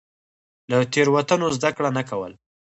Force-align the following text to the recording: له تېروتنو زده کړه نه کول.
له 0.69 0.77
تېروتنو 0.93 1.47
زده 1.57 1.69
کړه 1.77 1.89
نه 1.97 2.03
کول. 2.09 2.31